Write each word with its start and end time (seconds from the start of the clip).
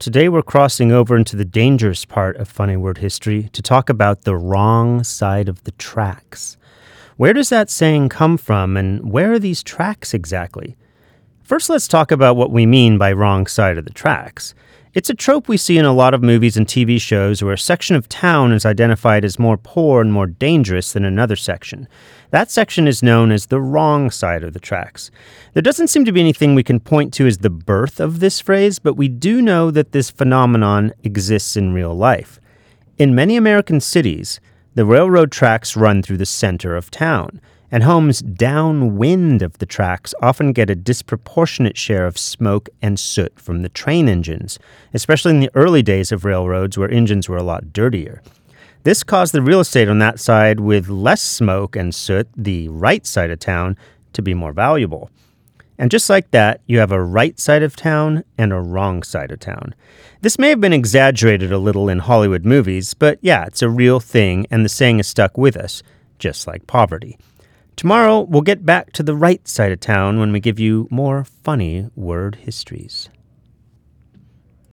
Today 0.00 0.30
we're 0.30 0.40
crossing 0.40 0.90
over 0.92 1.14
into 1.14 1.36
the 1.36 1.44
dangerous 1.44 2.06
part 2.06 2.38
of 2.38 2.48
funny 2.48 2.74
word 2.74 2.96
history 2.96 3.50
to 3.52 3.60
talk 3.60 3.90
about 3.90 4.22
the 4.22 4.34
wrong 4.34 5.04
side 5.04 5.46
of 5.46 5.62
the 5.64 5.72
tracks. 5.72 6.56
Where 7.18 7.34
does 7.34 7.50
that 7.50 7.68
saying 7.68 8.08
come 8.08 8.38
from, 8.38 8.78
and 8.78 9.12
where 9.12 9.30
are 9.30 9.38
these 9.38 9.62
tracks 9.62 10.14
exactly? 10.14 10.78
First, 11.42 11.68
let's 11.68 11.86
talk 11.86 12.10
about 12.10 12.36
what 12.36 12.50
we 12.50 12.64
mean 12.64 12.96
by 12.96 13.12
wrong 13.12 13.46
side 13.46 13.76
of 13.76 13.84
the 13.84 13.92
tracks. 13.92 14.54
It's 14.92 15.08
a 15.08 15.14
trope 15.14 15.46
we 15.46 15.56
see 15.56 15.78
in 15.78 15.84
a 15.84 15.92
lot 15.92 16.14
of 16.14 16.22
movies 16.22 16.56
and 16.56 16.66
TV 16.66 17.00
shows 17.00 17.44
where 17.44 17.52
a 17.52 17.58
section 17.58 17.94
of 17.94 18.08
town 18.08 18.50
is 18.50 18.66
identified 18.66 19.24
as 19.24 19.38
more 19.38 19.56
poor 19.56 20.00
and 20.00 20.12
more 20.12 20.26
dangerous 20.26 20.92
than 20.92 21.04
another 21.04 21.36
section. 21.36 21.86
That 22.30 22.50
section 22.50 22.88
is 22.88 23.00
known 23.00 23.30
as 23.30 23.46
the 23.46 23.60
wrong 23.60 24.10
side 24.10 24.42
of 24.42 24.52
the 24.52 24.58
tracks. 24.58 25.12
There 25.52 25.62
doesn't 25.62 25.88
seem 25.88 26.04
to 26.06 26.12
be 26.12 26.18
anything 26.18 26.56
we 26.56 26.64
can 26.64 26.80
point 26.80 27.14
to 27.14 27.26
as 27.28 27.38
the 27.38 27.50
birth 27.50 28.00
of 28.00 28.18
this 28.18 28.40
phrase, 28.40 28.80
but 28.80 28.94
we 28.94 29.06
do 29.06 29.40
know 29.40 29.70
that 29.70 29.92
this 29.92 30.10
phenomenon 30.10 30.92
exists 31.04 31.56
in 31.56 31.72
real 31.72 31.94
life. 31.94 32.40
In 32.98 33.14
many 33.14 33.36
American 33.36 33.80
cities, 33.80 34.40
the 34.74 34.84
railroad 34.84 35.30
tracks 35.30 35.76
run 35.76 36.02
through 36.02 36.16
the 36.16 36.26
center 36.26 36.74
of 36.74 36.90
town, 36.90 37.40
and 37.70 37.84
homes 37.84 38.20
downwind 38.20 39.42
of 39.42 39.58
the 39.58 39.66
tracks 39.66 40.14
often 40.20 40.52
get 40.52 40.70
a 40.70 40.74
disproportionate 40.74 41.76
share 41.76 42.06
of 42.06 42.18
smoke 42.18 42.68
and 42.82 42.98
soot 42.98 43.38
from 43.38 43.62
the 43.62 43.68
train 43.68 44.08
engines, 44.08 44.58
especially 44.92 45.30
in 45.30 45.40
the 45.40 45.50
early 45.54 45.82
days 45.82 46.10
of 46.10 46.24
railroads 46.24 46.76
where 46.76 46.90
engines 46.90 47.28
were 47.28 47.36
a 47.36 47.42
lot 47.42 47.72
dirtier. 47.72 48.22
This 48.82 49.02
caused 49.02 49.34
the 49.34 49.42
real 49.42 49.60
estate 49.60 49.88
on 49.88 49.98
that 49.98 50.18
side 50.18 50.58
with 50.58 50.88
less 50.88 51.22
smoke 51.22 51.76
and 51.76 51.94
soot, 51.94 52.28
the 52.36 52.68
right 52.68 53.06
side 53.06 53.30
of 53.30 53.38
town, 53.38 53.76
to 54.14 54.22
be 54.22 54.34
more 54.34 54.52
valuable. 54.52 55.10
And 55.78 55.90
just 55.90 56.10
like 56.10 56.30
that, 56.32 56.60
you 56.66 56.78
have 56.78 56.92
a 56.92 57.02
right 57.02 57.38
side 57.38 57.62
of 57.62 57.76
town 57.76 58.24
and 58.36 58.52
a 58.52 58.60
wrong 58.60 59.02
side 59.02 59.30
of 59.30 59.40
town. 59.40 59.74
This 60.20 60.38
may 60.38 60.50
have 60.50 60.60
been 60.60 60.74
exaggerated 60.74 61.52
a 61.52 61.58
little 61.58 61.88
in 61.88 62.00
Hollywood 62.00 62.44
movies, 62.44 62.92
but 62.92 63.18
yeah, 63.22 63.46
it's 63.46 63.62
a 63.62 63.68
real 63.70 64.00
thing, 64.00 64.46
and 64.50 64.64
the 64.64 64.68
saying 64.68 64.98
is 64.98 65.06
stuck 65.06 65.38
with 65.38 65.56
us, 65.56 65.82
just 66.18 66.46
like 66.46 66.66
poverty. 66.66 67.16
Tomorrow, 67.80 68.26
we'll 68.28 68.42
get 68.42 68.66
back 68.66 68.92
to 68.92 69.02
the 69.02 69.14
right 69.14 69.48
side 69.48 69.72
of 69.72 69.80
town 69.80 70.20
when 70.20 70.32
we 70.32 70.38
give 70.38 70.60
you 70.60 70.86
more 70.90 71.24
funny 71.24 71.88
word 71.96 72.34
histories. 72.34 73.08